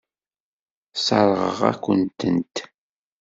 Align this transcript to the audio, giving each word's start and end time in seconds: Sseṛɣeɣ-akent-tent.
Sseṛɣeɣ-akent-tent. 0.93 2.55